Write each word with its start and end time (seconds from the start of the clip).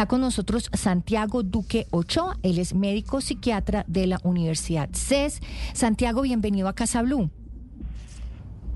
Está 0.00 0.08
con 0.08 0.22
nosotros 0.22 0.70
Santiago 0.72 1.42
Duque 1.42 1.86
Ochoa, 1.90 2.38
él 2.42 2.58
es 2.58 2.74
médico 2.74 3.20
psiquiatra 3.20 3.84
de 3.86 4.06
la 4.06 4.18
Universidad 4.22 4.88
CES. 4.94 5.42
Santiago, 5.74 6.22
bienvenido 6.22 6.68
a 6.68 6.72
Casa 6.72 7.02
Blue. 7.02 7.28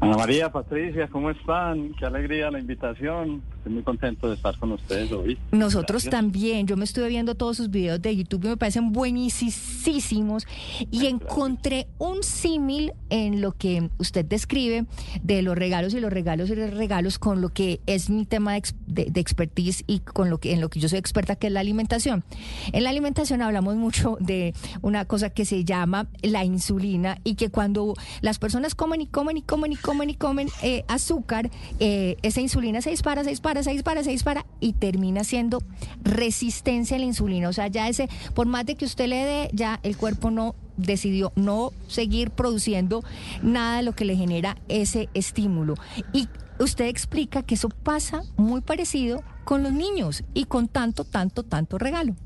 Ana 0.00 0.18
María, 0.18 0.52
Patricia, 0.52 1.08
¿cómo 1.08 1.30
están? 1.30 1.94
Qué 1.94 2.04
alegría 2.04 2.50
la 2.50 2.60
invitación. 2.60 3.40
Estoy 3.64 3.76
muy 3.76 3.82
contento 3.82 4.28
de 4.28 4.34
estar 4.34 4.58
con 4.58 4.72
ustedes 4.72 5.10
hoy. 5.10 5.38
Nosotros 5.50 6.04
también. 6.10 6.66
Yo 6.66 6.76
me 6.76 6.84
estuve 6.84 7.08
viendo 7.08 7.34
todos 7.34 7.56
sus 7.56 7.70
videos 7.70 8.02
de 8.02 8.14
YouTube 8.14 8.44
y 8.44 8.48
me 8.48 8.56
parecen 8.58 8.92
buenísimos. 8.92 10.46
Y 10.90 11.06
encontré 11.06 11.86
un 11.96 12.22
símil 12.22 12.92
en 13.08 13.40
lo 13.40 13.52
que 13.52 13.88
usted 13.96 14.26
describe 14.26 14.84
de 15.22 15.40
los 15.40 15.56
regalos 15.56 15.94
y 15.94 16.00
los 16.00 16.12
regalos 16.12 16.50
y 16.50 16.56
los 16.56 16.74
regalos 16.74 17.18
con 17.18 17.40
lo 17.40 17.48
que 17.48 17.80
es 17.86 18.10
mi 18.10 18.26
tema 18.26 18.52
de, 18.52 19.10
expertise 19.14 19.82
y 19.86 20.00
con 20.00 20.28
lo 20.28 20.36
que 20.36 20.52
en 20.52 20.60
lo 20.60 20.68
que 20.68 20.78
yo 20.78 20.90
soy 20.90 20.98
experta, 20.98 21.34
que 21.34 21.46
es 21.46 21.52
la 21.54 21.60
alimentación. 21.60 22.22
En 22.72 22.84
la 22.84 22.90
alimentación 22.90 23.40
hablamos 23.40 23.76
mucho 23.76 24.18
de 24.20 24.52
una 24.82 25.06
cosa 25.06 25.30
que 25.30 25.46
se 25.46 25.64
llama 25.64 26.08
la 26.20 26.44
insulina 26.44 27.16
y 27.24 27.36
que 27.36 27.48
cuando 27.48 27.94
las 28.20 28.38
personas 28.38 28.74
comen 28.74 29.00
y 29.00 29.06
comen 29.06 29.38
y 29.38 29.42
comen 29.42 29.72
y 29.72 29.76
comen 29.76 30.10
y 30.10 30.14
comen 30.16 30.48
eh, 30.62 30.84
azúcar, 30.86 31.50
eh, 31.80 32.18
esa 32.20 32.42
insulina 32.42 32.82
se 32.82 32.90
dispara, 32.90 33.24
se 33.24 33.30
dispara 33.30 33.53
para, 33.54 33.62
seis 33.62 33.82
para, 33.84 34.02
seis 34.02 34.24
para, 34.24 34.46
y 34.58 34.72
termina 34.72 35.22
siendo 35.22 35.60
resistencia 36.02 36.96
a 36.96 36.98
la 36.98 37.06
insulina. 37.06 37.48
O 37.48 37.52
sea, 37.52 37.68
ya 37.68 37.88
ese, 37.88 38.08
por 38.34 38.46
más 38.46 38.66
de 38.66 38.74
que 38.74 38.84
usted 38.84 39.06
le 39.06 39.24
dé, 39.24 39.50
ya 39.52 39.78
el 39.84 39.96
cuerpo 39.96 40.32
no 40.32 40.56
decidió 40.76 41.32
no 41.36 41.70
seguir 41.86 42.32
produciendo 42.32 43.04
nada 43.42 43.76
de 43.76 43.84
lo 43.84 43.92
que 43.92 44.04
le 44.04 44.16
genera 44.16 44.56
ese 44.68 45.08
estímulo. 45.14 45.74
Y 46.12 46.26
usted 46.58 46.86
explica 46.86 47.44
que 47.44 47.54
eso 47.54 47.68
pasa 47.68 48.22
muy 48.36 48.60
parecido 48.60 49.22
con 49.44 49.62
los 49.62 49.72
niños 49.72 50.24
y 50.34 50.46
con 50.46 50.66
tanto, 50.66 51.04
tanto, 51.04 51.44
tanto 51.44 51.78
regalo. 51.78 52.16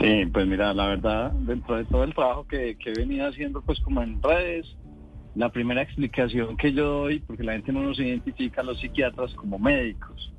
Sí, 0.00 0.26
pues 0.32 0.48
mira, 0.48 0.74
la 0.74 0.86
verdad, 0.86 1.30
dentro 1.30 1.76
de 1.76 1.84
todo 1.84 2.02
el 2.02 2.12
trabajo 2.12 2.44
que, 2.48 2.76
que 2.76 2.90
he 2.90 2.94
venido 2.94 3.28
haciendo, 3.28 3.62
pues 3.62 3.78
como 3.78 4.02
en 4.02 4.20
redes, 4.20 4.66
la 5.34 5.50
primera 5.50 5.82
explicación 5.82 6.56
que 6.56 6.72
yo 6.72 7.02
doy, 7.02 7.20
porque 7.20 7.42
la 7.42 7.52
gente 7.52 7.72
no 7.72 7.82
nos 7.82 7.98
identifica 7.98 8.60
a 8.60 8.64
los 8.64 8.80
psiquiatras 8.80 9.34
como 9.34 9.58
médicos, 9.58 10.32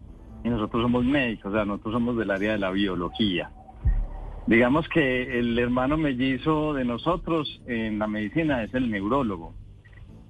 y 0.44 0.50
nosotros 0.50 0.84
somos 0.84 1.06
médicos, 1.06 1.52
o 1.52 1.56
sea, 1.56 1.66
nosotros 1.66 1.94
somos 1.94 2.18
del 2.18 2.32
área 2.32 2.52
de 2.54 2.60
la 2.60 2.72
biología. 2.72 3.52
Digamos 4.46 4.90
que 4.90 5.40
el 5.40 5.58
hermano 5.58 5.96
mellizo 5.98 6.74
de 6.74 6.84
nosotros 6.84 7.62
en 7.66 7.98
la 7.98 8.08
medicina 8.08 8.62
es 8.64 8.74
el 8.74 8.92
neurólogo 8.92 9.54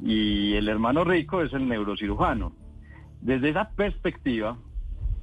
y 0.04 0.54
el 0.54 0.68
hermano 0.68 1.04
rico 1.04 1.42
es 1.42 1.52
el 1.54 1.68
neurocirujano. 1.68 2.54
Desde 3.22 3.50
esa 3.50 3.72
perspectiva, 3.72 4.58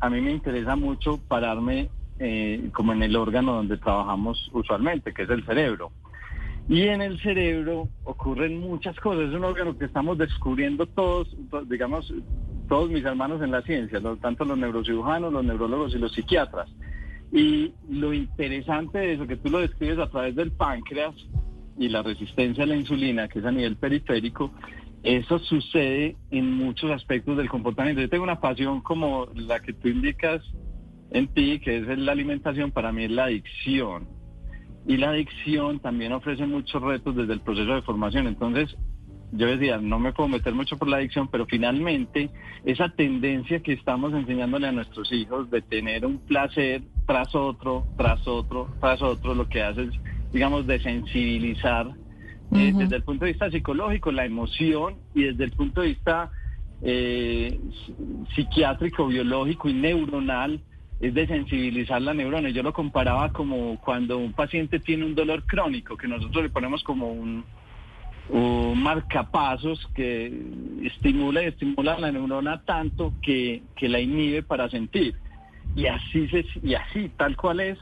a 0.00 0.10
mí 0.10 0.20
me 0.20 0.32
interesa 0.32 0.74
mucho 0.74 1.20
pararme 1.28 1.88
eh, 2.18 2.68
como 2.72 2.92
en 2.92 3.02
el 3.04 3.14
órgano 3.14 3.52
donde 3.52 3.76
trabajamos 3.76 4.50
usualmente, 4.52 5.14
que 5.14 5.22
es 5.22 5.30
el 5.30 5.44
cerebro. 5.44 5.92
Y 6.70 6.82
en 6.82 7.02
el 7.02 7.20
cerebro 7.20 7.88
ocurren 8.04 8.60
muchas 8.60 8.94
cosas. 9.00 9.28
Es 9.28 9.34
un 9.34 9.42
órgano 9.42 9.76
que 9.76 9.86
estamos 9.86 10.16
descubriendo 10.16 10.86
todos, 10.86 11.26
digamos, 11.68 12.14
todos 12.68 12.88
mis 12.88 13.04
hermanos 13.04 13.42
en 13.42 13.50
la 13.50 13.60
ciencia, 13.62 14.00
tanto 14.22 14.44
los 14.44 14.56
neurocirujanos, 14.56 15.32
los 15.32 15.44
neurólogos 15.44 15.92
y 15.96 15.98
los 15.98 16.12
psiquiatras. 16.12 16.70
Y 17.32 17.72
lo 17.88 18.14
interesante 18.14 18.98
de 18.98 19.14
eso, 19.14 19.26
que 19.26 19.36
tú 19.36 19.50
lo 19.50 19.58
describes 19.58 19.98
a 19.98 20.08
través 20.10 20.36
del 20.36 20.52
páncreas 20.52 21.12
y 21.76 21.88
la 21.88 22.04
resistencia 22.04 22.62
a 22.62 22.68
la 22.68 22.76
insulina, 22.76 23.26
que 23.26 23.40
es 23.40 23.44
a 23.44 23.50
nivel 23.50 23.74
periférico, 23.74 24.52
eso 25.02 25.40
sucede 25.40 26.14
en 26.30 26.52
muchos 26.52 26.92
aspectos 26.92 27.36
del 27.36 27.48
comportamiento. 27.48 28.00
Yo 28.00 28.08
tengo 28.08 28.22
una 28.22 28.40
pasión 28.40 28.80
como 28.80 29.26
la 29.34 29.58
que 29.58 29.72
tú 29.72 29.88
indicas 29.88 30.40
en 31.10 31.26
ti, 31.34 31.58
que 31.58 31.78
es 31.78 31.98
la 31.98 32.12
alimentación, 32.12 32.70
para 32.70 32.92
mí 32.92 33.06
es 33.06 33.10
la 33.10 33.24
adicción 33.24 34.19
y 34.86 34.96
la 34.96 35.10
adicción 35.10 35.78
también 35.80 36.12
ofrece 36.12 36.46
muchos 36.46 36.80
retos 36.82 37.14
desde 37.14 37.34
el 37.34 37.40
proceso 37.40 37.74
de 37.74 37.82
formación. 37.82 38.26
Entonces, 38.26 38.76
yo 39.32 39.46
decía, 39.46 39.78
no 39.78 39.98
me 39.98 40.12
puedo 40.12 40.28
meter 40.28 40.54
mucho 40.54 40.76
por 40.76 40.88
la 40.88 40.96
adicción, 40.96 41.28
pero 41.28 41.46
finalmente 41.46 42.30
esa 42.64 42.88
tendencia 42.88 43.60
que 43.60 43.72
estamos 43.72 44.12
enseñándole 44.12 44.66
a 44.66 44.72
nuestros 44.72 45.12
hijos 45.12 45.50
de 45.50 45.62
tener 45.62 46.04
un 46.04 46.18
placer 46.18 46.82
tras 47.06 47.34
otro, 47.34 47.86
tras 47.96 48.26
otro, 48.26 48.68
tras 48.80 49.00
otro, 49.02 49.34
lo 49.34 49.48
que 49.48 49.62
hace 49.62 49.84
es, 49.84 49.90
digamos, 50.32 50.66
desensibilizar 50.66 51.92
eh, 52.52 52.72
desde 52.74 52.96
el 52.96 53.04
punto 53.04 53.24
de 53.24 53.32
vista 53.32 53.50
psicológico 53.50 54.10
la 54.10 54.24
emoción 54.24 54.96
y 55.14 55.22
desde 55.22 55.44
el 55.44 55.52
punto 55.52 55.82
de 55.82 55.88
vista 55.88 56.30
eh, 56.82 57.60
psiquiátrico, 58.34 59.06
biológico 59.06 59.68
y 59.68 59.74
neuronal 59.74 60.60
es 61.00 61.14
de 61.14 61.26
sensibilizar 61.26 62.00
la 62.02 62.14
neurona. 62.14 62.50
Yo 62.50 62.62
lo 62.62 62.72
comparaba 62.72 63.32
como 63.32 63.80
cuando 63.80 64.18
un 64.18 64.32
paciente 64.32 64.78
tiene 64.78 65.06
un 65.06 65.14
dolor 65.14 65.44
crónico, 65.44 65.96
que 65.96 66.06
nosotros 66.06 66.44
le 66.44 66.50
ponemos 66.50 66.84
como 66.84 67.10
un, 67.10 67.44
marcapasos 68.76 69.88
que 69.94 70.32
estimula 70.84 71.42
y 71.42 71.46
estimula 71.46 71.98
la 71.98 72.12
neurona 72.12 72.62
tanto 72.62 73.12
que, 73.22 73.62
la 73.80 73.98
inhibe 73.98 74.42
para 74.42 74.68
sentir. 74.68 75.16
Y 75.74 75.86
así, 75.86 76.28
se, 76.28 76.44
y 76.62 76.74
así 76.74 77.10
tal 77.16 77.36
cual 77.36 77.60
es 77.60 77.78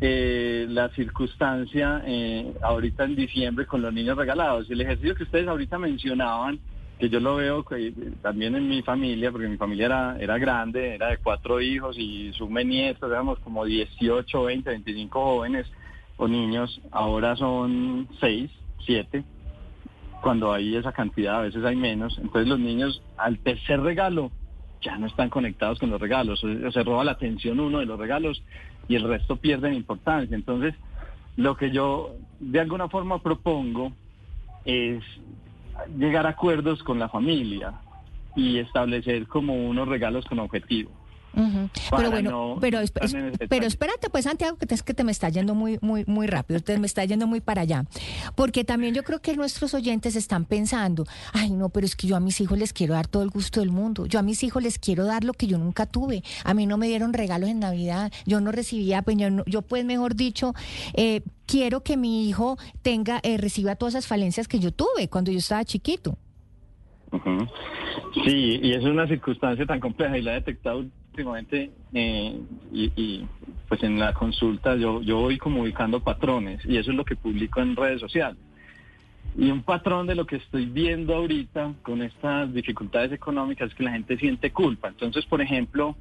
eh, 0.00 0.66
la 0.68 0.90
circunstancia 0.90 2.02
eh, 2.04 2.52
ahorita 2.62 3.04
en 3.04 3.16
diciembre 3.16 3.64
con 3.66 3.80
los 3.80 3.92
niños 3.92 4.16
regalados. 4.16 4.68
El 4.70 4.80
ejercicio 4.80 5.14
que 5.14 5.22
ustedes 5.22 5.46
ahorita 5.46 5.78
mencionaban, 5.78 6.58
que 6.98 7.10
yo 7.10 7.20
lo 7.20 7.36
veo 7.36 7.64
también 8.22 8.56
en 8.56 8.68
mi 8.68 8.82
familia, 8.82 9.30
porque 9.30 9.48
mi 9.48 9.58
familia 9.58 9.86
era, 9.86 10.16
era 10.18 10.38
grande, 10.38 10.94
era 10.94 11.08
de 11.08 11.18
cuatro 11.18 11.60
hijos 11.60 11.96
y 11.98 12.32
sume 12.32 12.64
nietos, 12.64 13.10
éramos 13.10 13.38
como 13.40 13.64
18, 13.64 14.44
20, 14.44 14.70
25 14.70 15.24
jóvenes 15.24 15.66
o 16.16 16.26
niños, 16.26 16.80
ahora 16.90 17.36
son 17.36 18.08
6, 18.20 18.50
7, 18.86 19.24
cuando 20.22 20.52
hay 20.52 20.74
esa 20.76 20.92
cantidad, 20.92 21.36
a 21.36 21.42
veces 21.42 21.62
hay 21.64 21.76
menos, 21.76 22.16
entonces 22.18 22.48
los 22.48 22.58
niños 22.58 23.02
al 23.18 23.38
tercer 23.40 23.80
regalo 23.80 24.30
ya 24.80 24.96
no 24.96 25.06
están 25.06 25.28
conectados 25.28 25.78
con 25.78 25.90
los 25.90 26.00
regalos, 26.00 26.40
se 26.40 26.82
roba 26.82 27.04
la 27.04 27.12
atención 27.12 27.60
uno 27.60 27.80
de 27.80 27.86
los 27.86 27.98
regalos 27.98 28.42
y 28.88 28.94
el 28.94 29.02
resto 29.02 29.36
pierden 29.36 29.74
importancia, 29.74 30.34
entonces 30.34 30.74
lo 31.36 31.56
que 31.56 31.70
yo 31.70 32.14
de 32.40 32.60
alguna 32.60 32.88
forma 32.88 33.22
propongo 33.22 33.92
es 34.64 35.04
llegar 35.96 36.26
a 36.26 36.30
acuerdos 36.30 36.82
con 36.82 36.98
la 36.98 37.08
familia 37.08 37.74
y 38.34 38.58
establecer 38.58 39.26
como 39.26 39.54
unos 39.54 39.88
regalos 39.88 40.24
con 40.26 40.38
objetivo. 40.38 40.90
Pero 41.90 42.10
bueno, 42.10 42.56
pero, 42.60 42.80
pero 43.48 43.66
espérate 43.66 44.08
pues 44.10 44.24
Santiago, 44.24 44.56
que 44.56 44.74
es 44.74 44.82
que 44.82 44.94
te 44.94 45.04
me 45.04 45.12
está 45.12 45.28
yendo 45.28 45.54
muy, 45.54 45.78
muy, 45.82 46.04
muy 46.06 46.26
rápido, 46.26 46.60
te 46.60 46.78
me 46.78 46.86
está 46.86 47.04
yendo 47.04 47.26
muy 47.26 47.40
para 47.40 47.62
allá. 47.62 47.84
Porque 48.34 48.64
también 48.64 48.94
yo 48.94 49.02
creo 49.02 49.20
que 49.20 49.36
nuestros 49.36 49.74
oyentes 49.74 50.16
están 50.16 50.46
pensando, 50.46 51.04
ay 51.32 51.50
no, 51.50 51.68
pero 51.68 51.84
es 51.84 51.94
que 51.94 52.06
yo 52.06 52.16
a 52.16 52.20
mis 52.20 52.40
hijos 52.40 52.58
les 52.58 52.72
quiero 52.72 52.94
dar 52.94 53.06
todo 53.06 53.22
el 53.22 53.30
gusto 53.30 53.60
del 53.60 53.70
mundo, 53.70 54.06
yo 54.06 54.18
a 54.18 54.22
mis 54.22 54.42
hijos 54.42 54.62
les 54.62 54.78
quiero 54.78 55.04
dar 55.04 55.24
lo 55.24 55.34
que 55.34 55.46
yo 55.46 55.58
nunca 55.58 55.84
tuve, 55.84 56.22
a 56.44 56.54
mí 56.54 56.66
no 56.66 56.78
me 56.78 56.88
dieron 56.88 57.12
regalos 57.12 57.50
en 57.50 57.60
Navidad, 57.60 58.10
yo 58.24 58.40
no 58.40 58.50
recibía, 58.50 59.02
pues 59.02 59.18
yo, 59.18 59.28
yo 59.44 59.62
pues 59.62 59.84
mejor 59.84 60.14
dicho, 60.14 60.54
eh, 60.94 61.20
quiero 61.46 61.82
que 61.82 61.96
mi 61.98 62.28
hijo 62.28 62.56
tenga, 62.80 63.20
eh, 63.22 63.36
reciba 63.36 63.76
todas 63.76 63.94
esas 63.94 64.06
falencias 64.06 64.48
que 64.48 64.58
yo 64.58 64.72
tuve 64.72 65.08
cuando 65.08 65.30
yo 65.30 65.38
estaba 65.38 65.64
chiquito. 65.64 66.16
Sí, 68.24 68.60
y 68.62 68.72
es 68.72 68.84
una 68.84 69.06
circunstancia 69.06 69.66
tan 69.66 69.80
compleja 69.80 70.18
y 70.18 70.22
la 70.22 70.32
he 70.32 70.34
detectado 70.36 70.84
últimamente 71.16 71.70
eh, 71.94 72.38
y, 72.72 73.24
pues 73.68 73.82
en 73.82 73.98
la 73.98 74.12
consulta 74.12 74.76
yo, 74.76 75.00
yo 75.00 75.18
voy 75.18 75.38
como 75.38 75.62
ubicando 75.62 76.00
patrones 76.00 76.60
y 76.66 76.76
eso 76.76 76.90
es 76.90 76.96
lo 76.96 77.04
que 77.04 77.16
publico 77.16 77.60
en 77.60 77.74
redes 77.74 78.00
sociales. 78.00 78.38
Y 79.38 79.50
un 79.50 79.62
patrón 79.62 80.06
de 80.06 80.14
lo 80.14 80.26
que 80.26 80.36
estoy 80.36 80.66
viendo 80.66 81.14
ahorita 81.14 81.72
con 81.82 82.02
estas 82.02 82.52
dificultades 82.54 83.12
económicas 83.12 83.70
es 83.70 83.74
que 83.74 83.82
la 83.82 83.92
gente 83.92 84.16
siente 84.16 84.50
culpa. 84.50 84.88
Entonces, 84.88 85.26
por 85.26 85.42
ejemplo, 85.42 85.96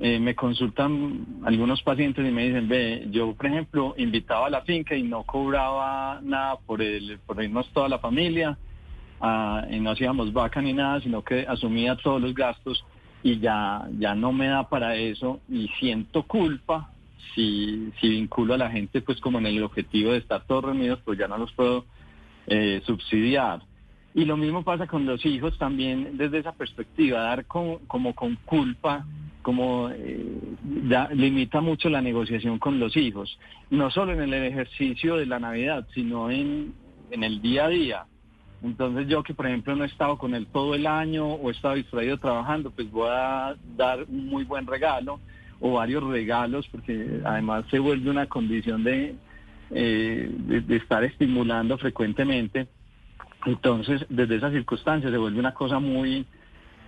eh, 0.00 0.18
me 0.18 0.34
consultan 0.34 1.24
algunos 1.44 1.82
pacientes 1.82 2.26
y 2.26 2.30
me 2.30 2.46
dicen, 2.46 2.68
ve, 2.68 3.06
yo 3.10 3.34
por 3.34 3.46
ejemplo 3.46 3.94
invitaba 3.96 4.46
a 4.46 4.50
la 4.50 4.62
finca 4.62 4.94
y 4.94 5.02
no 5.02 5.24
cobraba 5.24 6.20
nada 6.22 6.56
por, 6.66 6.82
el, 6.82 7.18
por 7.26 7.42
irnos 7.42 7.70
toda 7.72 7.88
la 7.88 7.98
familia 7.98 8.58
ah, 9.20 9.66
y 9.70 9.78
no 9.80 9.90
hacíamos 9.90 10.32
vaca 10.32 10.60
ni 10.60 10.72
nada, 10.72 11.00
sino 11.00 11.22
que 11.22 11.46
asumía 11.46 11.96
todos 11.96 12.20
los 12.20 12.34
gastos 12.34 12.84
y 13.22 13.38
ya, 13.38 13.88
ya 13.98 14.14
no 14.14 14.32
me 14.32 14.46
da 14.46 14.68
para 14.68 14.96
eso 14.96 15.40
y 15.48 15.68
siento 15.80 16.22
culpa 16.24 16.90
si, 17.34 17.90
si 18.00 18.08
vinculo 18.08 18.54
a 18.54 18.58
la 18.58 18.70
gente 18.70 19.00
pues 19.00 19.20
como 19.20 19.38
en 19.38 19.46
el 19.46 19.62
objetivo 19.62 20.12
de 20.12 20.18
estar 20.18 20.44
todos 20.46 20.64
reunidos, 20.64 21.00
pues 21.04 21.18
ya 21.18 21.28
no 21.28 21.38
los 21.38 21.52
puedo 21.52 21.84
eh, 22.46 22.80
subsidiar. 22.86 23.62
Y 24.14 24.24
lo 24.24 24.36
mismo 24.36 24.64
pasa 24.64 24.86
con 24.86 25.06
los 25.06 25.24
hijos 25.26 25.56
también 25.58 26.16
desde 26.16 26.38
esa 26.38 26.52
perspectiva, 26.52 27.20
dar 27.20 27.44
como, 27.46 27.80
como 27.86 28.14
con 28.14 28.36
culpa 28.44 29.04
como 29.42 29.88
eh, 29.88 30.38
limita 31.14 31.62
mucho 31.62 31.88
la 31.88 32.02
negociación 32.02 32.58
con 32.58 32.78
los 32.78 32.94
hijos, 32.98 33.38
no 33.70 33.90
solo 33.90 34.12
en 34.12 34.20
el 34.20 34.34
ejercicio 34.34 35.16
de 35.16 35.24
la 35.24 35.38
Navidad, 35.38 35.86
sino 35.94 36.30
en, 36.30 36.74
en 37.10 37.24
el 37.24 37.40
día 37.40 37.64
a 37.64 37.68
día. 37.68 38.04
Entonces 38.62 39.06
yo 39.06 39.22
que 39.22 39.34
por 39.34 39.46
ejemplo 39.46 39.76
no 39.76 39.84
he 39.84 39.86
estado 39.86 40.18
con 40.18 40.34
él 40.34 40.46
todo 40.52 40.74
el 40.74 40.86
año 40.86 41.26
o 41.26 41.48
he 41.48 41.52
estado 41.52 41.74
distraído 41.74 42.18
trabajando, 42.18 42.70
pues 42.70 42.90
voy 42.90 43.08
a 43.10 43.56
dar 43.76 44.04
un 44.08 44.26
muy 44.26 44.44
buen 44.44 44.66
regalo. 44.66 45.20
o 45.60 45.72
varios 45.72 46.04
regalos, 46.04 46.68
porque 46.68 47.20
además 47.24 47.64
se 47.68 47.80
vuelve 47.80 48.08
una 48.10 48.26
condición 48.26 48.84
de, 48.84 49.16
eh, 49.72 50.30
de, 50.30 50.76
estar 50.76 51.02
estimulando 51.02 51.76
frecuentemente. 51.78 52.68
Entonces, 53.44 54.06
desde 54.08 54.36
esa 54.36 54.52
circunstancia 54.52 55.10
se 55.10 55.16
vuelve 55.16 55.40
una 55.40 55.54
cosa 55.54 55.80
muy 55.80 56.24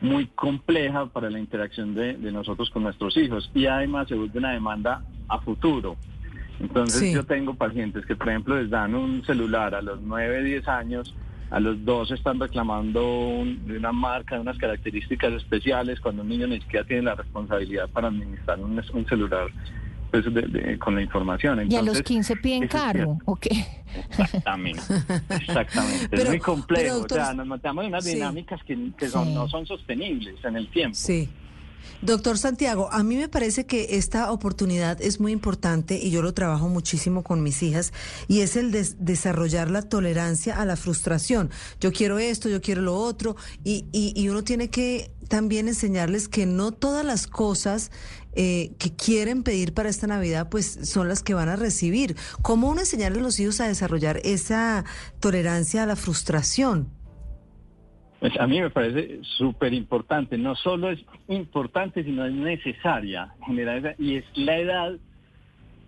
muy 0.00 0.26
compleja 0.28 1.06
para 1.06 1.31
la 1.31 1.38
interacción 1.38 1.94
de, 1.94 2.14
nosotros 2.32 2.70
con 2.70 2.82
nuestros 2.82 3.17
hijos 3.17 3.50
y 3.55 3.67
además 3.67 4.08
se 4.08 4.14
vuelve 4.14 4.38
una 4.38 4.52
demanda 4.52 5.02
a 5.28 5.38
futuro. 5.40 5.96
Entonces 6.58 7.12
yo 7.12 7.25
tengo 7.25 7.55
pacientes 7.55 8.05
que, 8.05 8.17
por 8.17 8.28
ejemplo, 8.28 8.61
les 8.61 8.70
dan 8.70 8.94
un 8.94 9.25
celular 9.25 9.75
a 9.75 9.81
los 9.81 10.00
9, 10.00 10.44
10 10.44 10.69
años, 10.69 11.14
a 11.50 11.58
los 11.58 11.85
dos 11.85 12.11
están 12.12 12.38
reclamando 12.38 13.43
de 13.67 13.76
una 13.76 13.93
marca, 13.93 14.37
de 14.37 14.41
unas 14.41 14.56
características 14.56 15.32
especiales, 15.32 16.00
cuando 16.00 16.23
un 16.23 16.29
niño 16.29 16.47
ni 16.47 16.61
siquiera 16.61 16.87
tiene 16.87 17.02
la 17.02 17.17
responsabilidad 17.17 17.88
para 17.91 18.08
administrar 18.08 18.61
un, 18.61 19.06
celular 19.08 19.49
pues, 20.12 20.25
con 20.79 20.94
la 20.94 21.02
información. 21.02 21.70
y 21.70 21.75
a 21.75 21.82
los 21.82 22.02
15 22.02 22.37
piden 22.37 22.69
carro, 22.69 23.19
¿o 23.25 23.35
qué? 23.35 23.67
Exactamente, 24.11 24.81
exactamente. 25.31 26.17
es 26.17 26.29
muy 26.29 26.38
complejo. 26.38 27.00
o 27.00 27.08
sea, 27.08 27.35
nos 27.35 27.47
metemos 27.47 27.85
en 27.85 27.88
unas 27.88 28.05
dinámicas 28.05 28.61
que, 28.64 29.08
son, 29.08 29.35
no 29.35 29.49
son 29.49 29.67
sostenibles 29.67 30.37
en 30.44 30.56
el 30.56 30.69
tiempo. 30.69 30.94
Sí. 30.94 31.29
Doctor 32.03 32.38
Santiago, 32.38 32.88
a 32.93 33.03
mí 33.03 33.17
me 33.17 33.29
parece 33.29 33.67
que 33.67 33.97
esta 33.97 34.32
oportunidad 34.32 35.00
es 35.03 35.21
muy 35.21 35.32
importante 35.32 35.99
y 36.03 36.11
yo 36.11 36.23
lo 36.23 36.32
trabajo 36.32 36.69
muchísimo 36.69 37.23
con 37.23 37.43
mis 37.43 37.62
hijas 37.62 37.93
y 38.27 38.41
es 38.41 38.56
el 38.56 38.71
de 38.71 38.88
desarrollar 38.99 39.71
la 39.71 39.82
tolerancia 39.82 40.61
a 40.61 40.65
la 40.65 40.77
frustración. 40.77 41.50
Yo 41.81 41.93
quiero 41.93 42.19
esto, 42.19 42.49
yo 42.49 42.61
quiero 42.61 42.82
lo 42.82 42.97
otro 42.97 43.37
y, 43.65 43.87
y, 43.93 44.29
uno 44.29 44.44
tiene 44.44 44.71
que 44.71 45.12
también 45.29 45.69
enseñarles 45.69 46.29
que 46.29 46.47
no 46.47 46.73
todas 46.73 47.05
las 47.05 47.27
cosas 47.27 47.91
eh, 48.32 48.73
que 48.79 48.94
quieren 48.94 49.43
pedir 49.43 49.75
para 49.75 49.88
esta 49.88 50.06
Navidad 50.06 50.49
pues 50.49 50.79
son 50.85 51.09
las 51.09 51.23
que 51.23 51.35
van 51.35 51.49
a 51.49 51.56
recibir. 51.56 52.17
¿Cómo 52.43 52.71
uno 52.71 52.81
enseñarle 52.81 53.19
a 53.19 53.23
los 53.23 53.38
hijos 53.41 53.61
a 53.61 53.69
desarrollar 53.69 54.21
esa 54.25 54.85
tolerancia 55.21 55.82
a 55.82 55.87
la 55.87 55.97
frustración? 55.97 57.00
Pues 58.20 58.38
a 58.38 58.46
mí 58.46 58.61
me 58.61 58.69
parece 58.69 59.20
súper 59.22 59.72
importante. 59.72 60.37
No 60.37 60.55
solo 60.55 60.90
es 60.90 61.00
importante, 61.28 62.05
sino 62.05 62.26
es 62.26 62.32
necesaria 62.32 63.32
generar 63.46 63.96
y 63.99 64.17
es 64.17 64.25
la 64.34 64.58
edad 64.58 64.93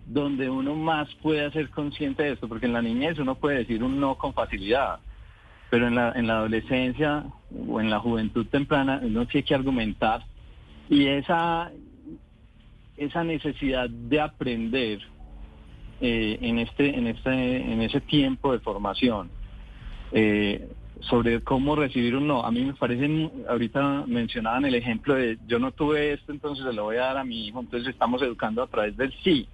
donde 0.07 0.49
uno 0.49 0.75
más 0.75 1.07
puede 1.21 1.49
ser 1.51 1.69
consciente 1.69 2.23
de 2.23 2.31
esto, 2.31 2.49
porque 2.49 2.65
en 2.65 2.73
la 2.73 2.81
niñez 2.81 3.19
uno 3.19 3.35
puede 3.35 3.59
decir 3.59 3.83
un 3.83 3.99
no 3.99 4.15
con 4.15 4.33
facilidad, 4.33 4.99
pero 5.69 5.87
en 5.87 5.95
la, 5.95 6.11
en 6.13 6.27
la 6.27 6.37
adolescencia 6.39 7.23
o 7.69 7.79
en 7.79 7.89
la 7.89 7.99
juventud 7.99 8.47
temprana 8.47 8.99
uno 9.01 9.27
tiene 9.27 9.45
que 9.45 9.55
argumentar 9.55 10.25
y 10.89 11.07
esa, 11.07 11.71
esa 12.97 13.23
necesidad 13.23 13.89
de 13.89 14.19
aprender 14.19 14.99
eh, 16.01 16.37
en, 16.41 16.59
este, 16.59 16.97
en, 16.97 17.07
este, 17.07 17.31
en 17.31 17.81
ese 17.81 18.01
tiempo 18.01 18.51
de 18.51 18.59
formación. 18.59 19.29
Eh, 20.11 20.67
sobre 21.09 21.41
cómo 21.41 21.75
recibir 21.75 22.15
un 22.15 22.27
no. 22.27 22.45
A 22.45 22.51
mí 22.51 22.63
me 22.63 22.73
parece, 22.73 23.29
ahorita 23.49 24.05
mencionaban 24.07 24.65
el 24.65 24.75
ejemplo 24.75 25.15
de 25.15 25.37
yo 25.47 25.59
no 25.59 25.71
tuve 25.71 26.13
esto, 26.13 26.31
entonces 26.31 26.65
se 26.65 26.73
lo 26.73 26.83
voy 26.83 26.97
a 26.97 27.05
dar 27.05 27.17
a 27.17 27.23
mi 27.23 27.47
hijo, 27.47 27.59
entonces 27.59 27.89
estamos 27.89 28.21
educando 28.21 28.63
a 28.63 28.67
través 28.67 28.95
del 28.95 29.13
sí. 29.23 29.47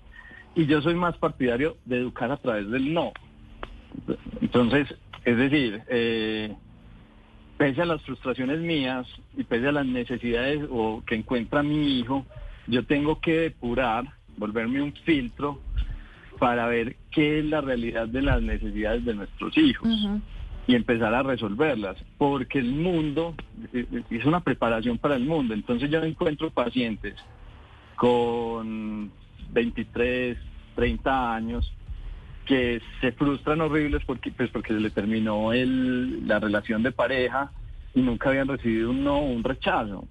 Y 0.55 0.65
yo 0.65 0.81
soy 0.81 0.95
más 0.95 1.17
partidario 1.17 1.77
de 1.85 1.97
educar 1.97 2.31
a 2.31 2.37
través 2.37 2.69
del 2.69 2.93
no. 2.93 3.11
Entonces, 4.41 4.87
es 5.25 5.37
decir, 5.37 5.81
eh, 5.87 6.55
pese 7.57 7.81
a 7.81 7.85
las 7.85 8.01
frustraciones 8.03 8.59
mías 8.59 9.07
y 9.37 9.43
pese 9.43 9.67
a 9.67 9.71
las 9.71 9.85
necesidades 9.85 10.61
o 10.69 11.03
que 11.05 11.15
encuentra 11.15 11.63
mi 11.63 11.99
hijo, 11.99 12.25
yo 12.67 12.85
tengo 12.85 13.19
que 13.19 13.39
depurar, 13.39 14.05
volverme 14.37 14.81
un 14.81 14.93
filtro 14.93 15.59
para 16.39 16.67
ver 16.67 16.95
qué 17.11 17.39
es 17.39 17.45
la 17.45 17.61
realidad 17.61 18.07
de 18.07 18.21
las 18.21 18.41
necesidades 18.41 19.03
de 19.03 19.15
nuestros 19.15 19.57
hijos 19.57 19.89
y 20.69 20.75
empezar 20.75 21.15
a 21.15 21.23
resolverlas, 21.23 21.97
porque 22.19 22.59
el 22.59 22.71
mundo 22.71 23.33
es 23.73 24.23
una 24.23 24.41
preparación 24.41 24.99
para 24.99 25.15
el 25.15 25.25
mundo. 25.25 25.55
Entonces 25.55 25.89
yo 25.89 25.97
encuentro 26.03 26.51
pacientes 26.51 27.15
con 27.95 29.11
23, 29.49 30.37
30 30.75 31.33
años 31.33 31.73
que 32.45 32.83
se 33.01 33.11
frustran 33.13 33.61
horribles 33.61 34.03
porque, 34.05 34.29
pues 34.29 34.51
porque 34.51 34.75
se 34.75 34.79
le 34.79 34.91
terminó 34.91 35.53
el, 35.53 36.27
la 36.27 36.39
relación 36.39 36.83
de 36.83 36.91
pareja 36.91 37.49
y 37.95 38.01
nunca 38.01 38.29
habían 38.29 38.47
recibido 38.47 38.91
un 38.91 39.03
no, 39.03 39.21
un 39.21 39.43
rechazo. 39.43 40.07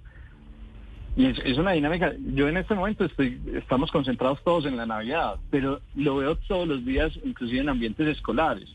Y 1.14 1.26
es, 1.26 1.38
es, 1.44 1.56
una 1.56 1.70
dinámica, 1.70 2.12
yo 2.34 2.48
en 2.48 2.56
este 2.56 2.74
momento 2.74 3.04
estoy, 3.04 3.40
estamos 3.54 3.92
concentrados 3.92 4.42
todos 4.42 4.66
en 4.66 4.76
la 4.76 4.86
Navidad, 4.86 5.36
pero 5.52 5.80
lo 5.94 6.16
veo 6.16 6.34
todos 6.34 6.66
los 6.66 6.84
días, 6.84 7.12
inclusive 7.24 7.60
en 7.60 7.68
ambientes 7.68 8.08
escolares 8.08 8.68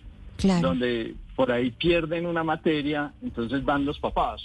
donde 0.61 1.15
por 1.35 1.51
ahí 1.51 1.71
pierden 1.71 2.25
una 2.25 2.43
materia, 2.43 3.13
entonces 3.21 3.63
van 3.63 3.85
los 3.85 3.99
papás. 3.99 4.41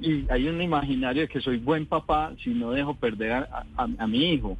Y 0.00 0.30
hay 0.30 0.46
un 0.48 0.60
imaginario 0.60 1.22
de 1.22 1.28
que 1.28 1.40
soy 1.40 1.56
buen 1.56 1.86
papá 1.86 2.32
si 2.42 2.50
no 2.50 2.70
dejo 2.70 2.94
perder 2.94 3.48
a 3.76 4.06
mi 4.06 4.32
hijo. 4.32 4.56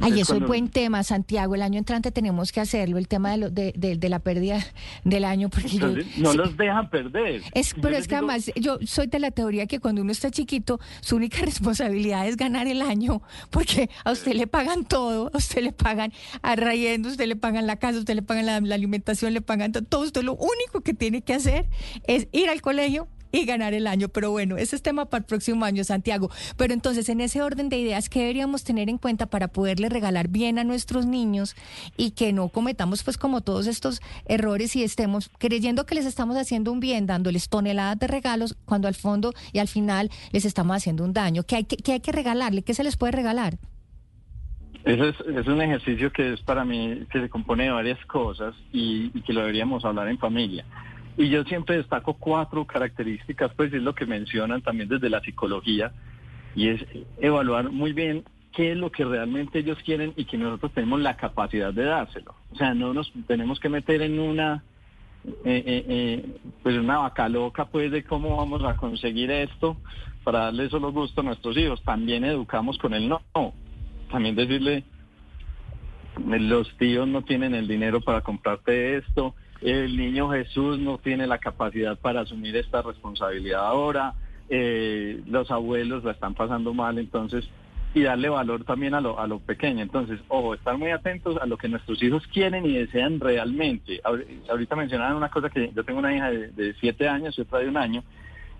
Ay, 0.00 0.20
eso 0.20 0.36
es 0.36 0.46
buen 0.46 0.68
tema, 0.68 1.02
Santiago. 1.02 1.54
El 1.54 1.62
año 1.62 1.78
entrante 1.78 2.10
tenemos 2.10 2.52
que 2.52 2.60
hacerlo, 2.60 2.98
el 2.98 3.08
tema 3.08 3.36
de, 3.36 3.72
de, 3.76 4.08
la 4.08 4.18
pérdida 4.18 4.64
del 5.04 5.24
año. 5.24 5.48
porque 5.48 5.78
No 6.16 6.32
los 6.34 6.56
dejan 6.56 6.90
perder. 6.90 7.42
Es, 7.54 7.74
pero 7.80 7.96
es 7.96 8.08
que 8.08 8.16
además 8.16 8.50
yo 8.56 8.78
soy 8.84 9.06
de 9.06 9.18
la 9.18 9.30
teoría 9.30 9.66
que 9.66 9.80
cuando 9.80 10.02
uno 10.02 10.12
está 10.12 10.30
chiquito, 10.30 10.80
su 11.00 11.16
única 11.16 11.38
responsabilidad 11.44 12.26
es 12.26 12.36
ganar 12.36 12.66
el 12.66 12.82
año, 12.82 13.22
porque 13.50 13.90
a 14.04 14.12
usted 14.12 14.32
le 14.32 14.46
pagan 14.46 14.84
todo, 14.84 15.30
a 15.32 15.38
usted 15.38 15.62
le 15.62 15.72
pagan 15.72 16.12
a 16.42 16.52
a 16.60 17.08
usted 17.08 17.26
le 17.26 17.36
pagan 17.36 17.66
la 17.66 17.76
casa, 17.76 17.98
usted 17.98 18.14
le 18.14 18.22
pagan 18.22 18.46
la, 18.46 18.60
la 18.60 18.74
alimentación, 18.74 19.32
le 19.32 19.40
pagan 19.40 19.72
todo. 19.72 20.02
Usted 20.02 20.22
lo 20.22 20.34
único 20.34 20.82
que 20.82 20.94
tiene 20.94 21.22
que 21.22 21.34
hacer 21.34 21.68
es 22.06 22.28
ir 22.32 22.48
al 22.48 22.60
colegio, 22.60 23.08
y 23.32 23.44
ganar 23.44 23.74
el 23.74 23.86
año. 23.86 24.08
Pero 24.08 24.30
bueno, 24.30 24.56
ese 24.56 24.76
es 24.76 24.82
tema 24.82 25.06
para 25.06 25.20
el 25.20 25.26
próximo 25.26 25.64
año, 25.64 25.84
Santiago. 25.84 26.30
Pero 26.56 26.74
entonces, 26.74 27.08
en 27.08 27.20
ese 27.20 27.42
orden 27.42 27.68
de 27.68 27.78
ideas, 27.78 28.08
¿qué 28.08 28.20
deberíamos 28.20 28.64
tener 28.64 28.88
en 28.88 28.98
cuenta 28.98 29.26
para 29.26 29.48
poderle 29.48 29.88
regalar 29.88 30.28
bien 30.28 30.58
a 30.58 30.64
nuestros 30.64 31.06
niños 31.06 31.56
y 31.96 32.12
que 32.12 32.32
no 32.32 32.48
cometamos 32.48 33.02
pues 33.02 33.18
como 33.18 33.40
todos 33.40 33.66
estos 33.66 34.00
errores 34.26 34.76
y 34.76 34.82
estemos 34.82 35.30
creyendo 35.38 35.86
que 35.86 35.94
les 35.94 36.06
estamos 36.06 36.36
haciendo 36.36 36.72
un 36.72 36.80
bien, 36.80 37.06
dándoles 37.06 37.48
toneladas 37.48 37.98
de 37.98 38.06
regalos, 38.06 38.56
cuando 38.64 38.88
al 38.88 38.94
fondo 38.94 39.32
y 39.52 39.58
al 39.58 39.68
final 39.68 40.10
les 40.32 40.44
estamos 40.44 40.76
haciendo 40.76 41.04
un 41.04 41.12
daño? 41.12 41.42
¿Qué 41.42 41.56
hay 41.56 41.64
que, 41.64 41.92
hay 41.92 42.00
que 42.00 42.12
regalarle? 42.12 42.62
¿Qué 42.62 42.74
se 42.74 42.84
les 42.84 42.96
puede 42.96 43.12
regalar? 43.12 43.58
Eso 44.84 45.04
es, 45.04 45.16
es, 45.20 45.46
un 45.46 45.60
ejercicio 45.60 46.10
que 46.10 46.32
es 46.32 46.40
para 46.40 46.64
mí, 46.64 47.04
que 47.12 47.20
se 47.20 47.28
compone 47.28 47.64
de 47.64 47.70
varias 47.70 48.02
cosas 48.06 48.54
y 48.72 49.10
que 49.22 49.34
lo 49.34 49.40
deberíamos 49.40 49.84
hablar 49.84 50.08
en 50.08 50.18
familia. 50.18 50.64
Y 51.20 51.28
yo 51.28 51.44
siempre 51.44 51.76
destaco 51.76 52.14
cuatro 52.14 52.64
características, 52.64 53.52
pues 53.54 53.70
es 53.74 53.82
lo 53.82 53.94
que 53.94 54.06
mencionan 54.06 54.62
también 54.62 54.88
desde 54.88 55.10
la 55.10 55.20
psicología, 55.20 55.92
y 56.54 56.68
es 56.68 56.82
evaluar 57.18 57.70
muy 57.70 57.92
bien 57.92 58.24
qué 58.54 58.72
es 58.72 58.78
lo 58.78 58.90
que 58.90 59.04
realmente 59.04 59.58
ellos 59.58 59.76
quieren 59.84 60.14
y 60.16 60.24
que 60.24 60.38
nosotros 60.38 60.72
tenemos 60.72 60.98
la 61.00 61.18
capacidad 61.18 61.74
de 61.74 61.84
dárselo. 61.84 62.34
O 62.52 62.56
sea, 62.56 62.72
no 62.72 62.94
nos 62.94 63.12
tenemos 63.26 63.60
que 63.60 63.68
meter 63.68 64.00
en 64.00 64.18
una 64.18 64.64
eh, 65.26 65.32
eh, 65.44 65.84
eh, 65.88 66.36
pues 66.62 66.78
una 66.78 67.00
vaca 67.00 67.28
loca 67.28 67.66
pues 67.66 67.92
de 67.92 68.02
cómo 68.02 68.38
vamos 68.38 68.64
a 68.64 68.78
conseguir 68.78 69.30
esto 69.30 69.76
para 70.24 70.44
darle 70.44 70.70
solo 70.70 70.90
gusto 70.90 71.20
a 71.20 71.24
nuestros 71.24 71.54
hijos. 71.58 71.82
También 71.82 72.24
educamos 72.24 72.78
con 72.78 72.94
el 72.94 73.10
no. 73.10 73.20
También 74.10 74.36
decirle, 74.36 74.84
los 76.26 76.74
tíos 76.78 77.06
no 77.06 77.20
tienen 77.20 77.54
el 77.54 77.68
dinero 77.68 78.00
para 78.00 78.22
comprarte 78.22 78.96
esto, 78.96 79.34
el 79.60 79.96
niño 79.96 80.30
Jesús 80.30 80.78
no 80.78 80.98
tiene 80.98 81.26
la 81.26 81.38
capacidad 81.38 81.98
para 81.98 82.22
asumir 82.22 82.56
esta 82.56 82.82
responsabilidad 82.82 83.66
ahora, 83.66 84.14
eh, 84.48 85.22
los 85.26 85.50
abuelos 85.50 86.02
la 86.02 86.12
están 86.12 86.34
pasando 86.34 86.74
mal, 86.74 86.98
entonces, 86.98 87.48
y 87.94 88.02
darle 88.02 88.28
valor 88.28 88.64
también 88.64 88.94
a 88.94 89.00
lo, 89.00 89.18
a 89.18 89.26
lo 89.26 89.38
pequeño. 89.38 89.82
Entonces, 89.82 90.20
ojo, 90.28 90.54
estar 90.54 90.76
muy 90.76 90.90
atentos 90.90 91.36
a 91.40 91.46
lo 91.46 91.56
que 91.56 91.68
nuestros 91.68 92.02
hijos 92.02 92.26
quieren 92.28 92.66
y 92.66 92.74
desean 92.74 93.20
realmente. 93.20 94.00
Ahorita 94.48 94.76
mencionaban 94.76 95.16
una 95.16 95.28
cosa 95.28 95.50
que 95.50 95.70
yo 95.74 95.84
tengo 95.84 95.98
una 95.98 96.14
hija 96.14 96.30
de, 96.30 96.74
siete 96.80 97.08
años 97.08 97.36
y 97.38 97.42
otra 97.42 97.60
de 97.60 97.68
un 97.68 97.76
año, 97.76 98.02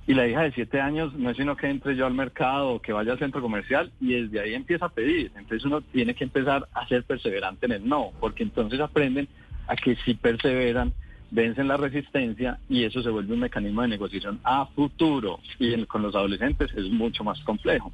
y 0.07 0.15
la 0.15 0.27
hija 0.27 0.43
de 0.43 0.53
siete 0.53 0.81
años 0.81 1.13
no 1.15 1.31
es 1.31 1.37
sino 1.37 1.57
que 1.57 1.69
entre 1.69 1.95
yo 1.95 2.07
al 2.07 2.15
mercado 2.15 2.71
o 2.71 2.83
que 2.83 2.93
vaya 2.93 3.13
al 3.13 3.19
centro 3.19 3.41
comercial 3.41 3.93
y 4.01 4.15
desde 4.15 4.41
ahí 4.41 4.55
empieza 4.55 4.87
a 4.87 4.91
pedir. 4.91 5.31
Entonces 5.37 5.65
uno 5.65 5.81
tiene 5.81 6.15
que 6.15 6.25
empezar 6.25 6.69
a 6.75 6.87
ser 6.89 7.05
perseverante 7.05 7.67
en 7.67 7.73
el 7.73 7.89
no, 7.89 8.11
porque 8.19 8.43
entonces 8.43 8.81
aprenden 8.81 9.29
a 9.67 9.77
que 9.77 9.97
si 9.97 10.15
perseveran, 10.15 10.93
vencen 11.31 11.69
la 11.69 11.77
resistencia 11.77 12.59
y 12.69 12.85
eso 12.85 13.03
se 13.03 13.11
vuelve 13.11 13.35
un 13.35 13.41
mecanismo 13.41 13.83
de 13.83 13.89
negociación 13.89 14.41
a 14.45 14.67
futuro. 14.67 15.41
Y 15.59 15.85
con 15.85 16.03
los 16.03 16.15
adolescentes 16.15 16.73
es 16.75 16.91
mucho 16.91 17.25
más 17.25 17.41
complejo. 17.41 17.93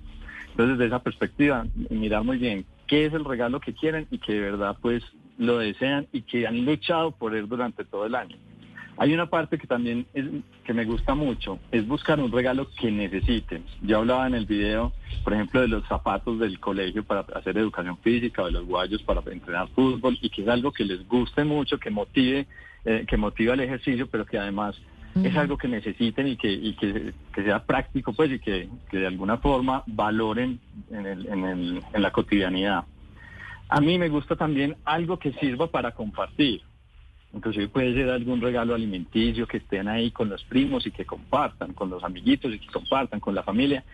Entonces, 0.50 0.78
desde 0.78 0.88
esa 0.88 1.02
perspectiva, 1.02 1.66
mirar 1.90 2.24
muy 2.24 2.38
bien 2.38 2.64
qué 2.86 3.06
es 3.06 3.12
el 3.12 3.24
regalo 3.24 3.60
que 3.60 3.74
quieren 3.74 4.06
y 4.10 4.18
que 4.18 4.32
de 4.32 4.40
verdad 4.40 4.76
pues 4.80 5.02
lo 5.38 5.58
desean 5.58 6.06
y 6.12 6.22
que 6.22 6.46
han 6.46 6.64
luchado 6.64 7.10
por 7.10 7.34
él 7.34 7.48
durante 7.48 7.84
todo 7.84 8.06
el 8.06 8.14
año. 8.14 8.36
Hay 8.98 9.12
una 9.12 9.26
parte 9.26 9.58
que 9.58 9.66
también 9.66 10.06
es, 10.14 10.24
que 10.64 10.72
me 10.72 10.84
gusta 10.84 11.14
mucho, 11.14 11.58
es 11.70 11.86
buscar 11.86 12.18
un 12.18 12.32
regalo 12.32 12.68
que 12.80 12.90
necesiten. 12.90 13.64
Yo 13.82 13.98
hablaba 13.98 14.26
en 14.26 14.34
el 14.34 14.46
video, 14.46 14.92
por 15.22 15.34
ejemplo, 15.34 15.60
de 15.60 15.68
los 15.68 15.86
zapatos 15.86 16.38
del 16.38 16.58
colegio 16.58 17.04
para 17.04 17.20
hacer 17.34 17.58
educación 17.58 17.98
física, 17.98 18.42
o 18.42 18.46
de 18.46 18.52
los 18.52 18.64
guayos 18.64 19.02
para 19.02 19.20
entrenar 19.30 19.68
fútbol, 19.68 20.18
y 20.22 20.30
que 20.30 20.42
es 20.42 20.48
algo 20.48 20.72
que 20.72 20.84
les 20.84 21.06
guste 21.06 21.44
mucho, 21.44 21.78
que 21.78 21.90
motive, 21.90 22.46
eh, 22.84 23.04
que 23.06 23.16
motiva 23.18 23.54
el 23.54 23.60
ejercicio, 23.60 24.06
pero 24.06 24.24
que 24.24 24.38
además 24.38 24.80
es 25.22 25.34
algo 25.36 25.56
que 25.56 25.68
necesiten 25.68 26.28
y 26.28 26.36
que, 26.36 26.52
y 26.52 26.74
que, 26.74 27.14
sea 27.34 27.64
práctico, 27.64 28.12
pues, 28.12 28.30
y 28.32 28.38
que, 28.38 28.68
de 28.92 29.06
alguna 29.06 29.38
forma 29.38 29.82
valoren 29.86 30.60
en, 30.90 31.06
el, 31.06 31.26
en, 31.26 31.44
el, 31.44 31.82
en 31.92 32.02
la 32.02 32.10
cotidianidad. 32.10 32.84
A 33.68 33.80
mí 33.80 33.98
me 33.98 34.08
gusta 34.08 34.36
también 34.36 34.76
algo 34.84 35.18
que 35.18 35.32
sirva 35.34 35.68
para 35.68 35.92
compartir. 35.92 36.62
Inclusive 37.36 37.68
puede 37.68 37.92
ser 37.92 38.08
algún 38.08 38.40
regalo 38.40 38.74
alimenticio 38.74 39.46
que 39.46 39.58
estén 39.58 39.88
ahí 39.88 40.10
con 40.10 40.30
los 40.30 40.42
primos 40.44 40.86
y 40.86 40.90
que 40.90 41.04
compartan, 41.04 41.74
con 41.74 41.90
los 41.90 42.02
amiguitos 42.02 42.54
y 42.54 42.58
que 42.58 42.68
compartan, 42.68 43.20
con 43.20 43.34
la 43.34 43.42
familia 43.42 43.84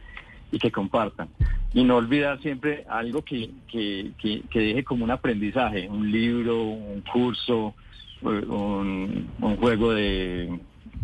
y 0.53 0.59
que 0.59 0.71
compartan. 0.71 1.29
Y 1.75 1.83
no 1.83 1.97
olvidar 1.97 2.41
siempre 2.41 2.85
algo 2.89 3.23
que, 3.23 3.51
que, 3.67 4.13
que, 4.49 4.59
deje 4.61 4.85
como 4.85 5.05
un 5.05 5.11
aprendizaje, 5.11 5.89
un 5.89 6.13
libro, 6.13 6.63
un 6.63 7.01
curso, 7.01 7.75
un, 8.23 9.27
juego 9.59 9.93
de, 9.93 10.61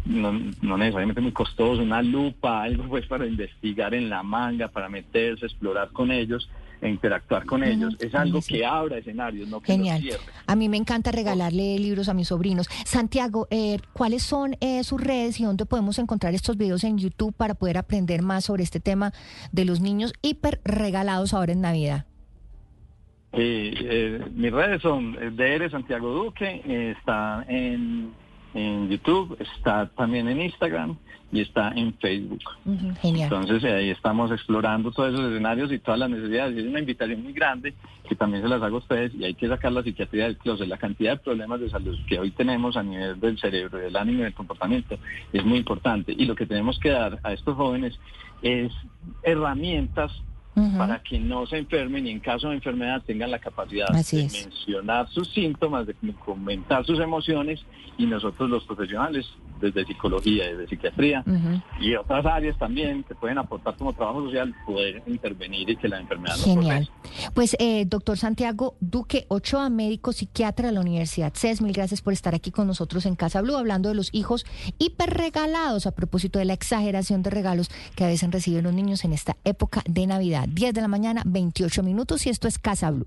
no, 0.06 0.32
necesariamente 0.78 1.20
muy 1.20 1.32
costoso, 1.32 1.82
una 1.82 2.02
lupa, 2.02 2.62
algo 2.62 2.84
pues 2.84 3.04
para 3.06 3.26
investigar 3.26 3.94
en 3.94 4.08
la 4.08 4.22
manga, 4.22 4.68
para 4.68 4.88
meterse, 4.88 5.46
explorar 5.46 5.88
con 5.88 6.12
ellos 6.12 6.48
e 6.80 6.88
interactuar 6.88 7.44
con 7.44 7.64
ellos. 7.64 7.96
Es 8.00 8.14
algo 8.14 8.40
que 8.40 8.64
abra 8.64 8.98
escenarios, 8.98 9.48
no 9.48 9.60
que 9.60 9.72
Genial. 9.72 10.04
Los 10.04 10.20
a 10.46 10.56
mí 10.56 10.68
me 10.68 10.76
encanta 10.76 11.10
regalarle 11.12 11.78
libros 11.78 12.08
a 12.08 12.14
mis 12.14 12.28
sobrinos. 12.28 12.68
Santiago, 12.84 13.46
eh, 13.50 13.78
¿cuáles 13.92 14.22
son 14.22 14.56
eh, 14.60 14.82
sus 14.84 15.00
redes 15.00 15.40
y 15.40 15.44
dónde 15.44 15.66
podemos 15.66 15.98
encontrar 15.98 16.34
estos 16.34 16.56
videos 16.56 16.84
en 16.84 16.98
YouTube 16.98 17.34
para 17.34 17.54
poder 17.54 17.78
aprender 17.78 18.22
más 18.22 18.44
sobre 18.46 18.62
este 18.62 18.80
tema 18.80 19.12
de 19.52 19.64
los 19.64 19.80
niños 19.80 20.12
hiper 20.22 20.60
regalados 20.64 21.34
ahora 21.34 21.52
en 21.52 21.60
Navidad? 21.60 22.06
Eh, 23.32 24.24
mis 24.34 24.52
redes 24.52 24.80
son 24.80 25.12
DR 25.36 25.70
Santiago 25.70 26.12
Duque, 26.12 26.62
está 26.92 27.44
en 27.48 28.12
en 28.58 28.88
YouTube, 28.88 29.36
está 29.40 29.88
también 29.96 30.28
en 30.28 30.42
Instagram 30.42 30.96
y 31.30 31.40
está 31.40 31.70
en 31.70 31.94
Facebook. 31.94 32.42
genial. 33.00 33.30
Entonces 33.32 33.64
ahí 33.64 33.90
estamos 33.90 34.30
explorando 34.32 34.90
todos 34.90 35.12
esos 35.12 35.30
escenarios 35.30 35.70
y 35.72 35.78
todas 35.78 36.00
las 36.00 36.10
necesidades. 36.10 36.56
Es 36.56 36.66
una 36.66 36.80
invitación 36.80 37.22
muy 37.22 37.32
grande 37.32 37.74
que 38.08 38.14
también 38.14 38.42
se 38.42 38.48
las 38.48 38.62
hago 38.62 38.76
a 38.76 38.80
ustedes 38.80 39.14
y 39.14 39.24
hay 39.24 39.34
que 39.34 39.48
sacar 39.48 39.72
la 39.72 39.82
psiquiatría 39.82 40.24
del 40.24 40.38
closet. 40.38 40.66
La 40.66 40.78
cantidad 40.78 41.12
de 41.12 41.24
problemas 41.24 41.60
de 41.60 41.70
salud 41.70 41.98
que 42.08 42.18
hoy 42.18 42.30
tenemos 42.30 42.76
a 42.76 42.82
nivel 42.82 43.20
del 43.20 43.38
cerebro, 43.38 43.78
del 43.78 43.96
ánimo 43.96 44.20
y 44.20 44.24
del 44.24 44.34
comportamiento 44.34 44.98
es 45.32 45.44
muy 45.44 45.58
importante. 45.58 46.14
Y 46.16 46.24
lo 46.24 46.34
que 46.34 46.46
tenemos 46.46 46.78
que 46.78 46.90
dar 46.90 47.18
a 47.22 47.32
estos 47.32 47.56
jóvenes 47.56 47.98
es 48.42 48.72
herramientas 49.22 50.12
para 50.76 51.02
que 51.02 51.18
no 51.18 51.46
se 51.46 51.58
enfermen 51.58 52.06
y 52.06 52.10
en 52.10 52.20
caso 52.20 52.48
de 52.48 52.56
enfermedad 52.56 53.02
tengan 53.06 53.30
la 53.30 53.38
capacidad 53.38 53.88
de 53.88 54.28
mencionar 54.32 55.08
sus 55.10 55.28
síntomas, 55.28 55.86
de 55.86 55.94
comentar 56.24 56.84
sus 56.84 57.00
emociones 57.00 57.60
y 57.96 58.06
nosotros 58.06 58.48
los 58.50 58.64
profesionales 58.64 59.26
desde 59.60 59.84
psicología, 59.84 60.46
desde 60.46 60.68
psiquiatría 60.68 61.24
y 61.80 61.94
otras 61.94 62.24
áreas 62.26 62.56
también 62.58 63.04
que 63.04 63.14
pueden 63.14 63.38
aportar 63.38 63.76
como 63.76 63.92
trabajo 63.92 64.24
social, 64.24 64.54
poder 64.66 65.02
intervenir 65.06 65.70
y 65.70 65.76
que 65.76 65.88
la 65.88 66.00
enfermedad 66.00 66.36
Genial. 66.36 66.88
pues, 67.34 67.56
eh, 67.58 67.84
doctor 67.86 68.16
Santiago 68.16 68.76
Duque 68.80 69.26
Ochoa, 69.28 69.68
médico 69.70 70.12
psiquiatra 70.12 70.68
de 70.68 70.74
la 70.74 70.80
Universidad 70.80 71.32
CES, 71.34 71.60
mil 71.62 71.72
gracias 71.72 72.00
por 72.00 72.12
estar 72.12 72.34
aquí 72.34 72.50
con 72.50 72.66
nosotros 72.66 73.06
en 73.06 73.16
Casa 73.16 73.42
Blue, 73.42 73.56
hablando 73.56 73.88
de 73.88 73.94
los 73.94 74.10
hijos 74.12 74.46
hiperregalados 74.78 75.86
a 75.86 75.92
propósito 75.92 76.38
de 76.38 76.44
la 76.44 76.52
exageración 76.52 77.22
de 77.22 77.30
regalos 77.30 77.70
que 77.94 78.04
a 78.04 78.08
veces 78.08 78.30
reciben 78.30 78.64
los 78.64 78.74
niños 78.74 79.04
en 79.04 79.12
esta 79.12 79.36
época 79.44 79.82
de 79.88 80.06
Navidad. 80.06 80.48
10 80.48 80.74
de 80.74 80.80
la 80.80 80.88
mañana, 80.88 81.22
28 81.26 81.82
minutos, 81.82 82.26
y 82.26 82.30
esto 82.30 82.48
es 82.48 82.58
Casa 82.58 82.90
Blue. 82.90 83.06